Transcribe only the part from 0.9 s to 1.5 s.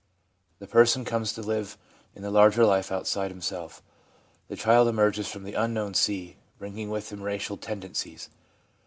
comes to